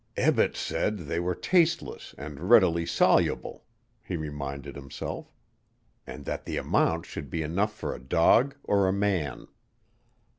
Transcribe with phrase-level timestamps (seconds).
[0.17, 3.65] "Ebbett said they were tasteless and readily soluble,"
[4.03, 5.31] he reminded himself.
[6.07, 9.45] "And that the amount should be enough for a dog or a man."